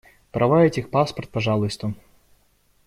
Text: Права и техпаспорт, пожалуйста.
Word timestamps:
Права 0.31 0.65
и 0.65 0.71
техпаспорт, 0.71 1.29
пожалуйста. 1.29 1.93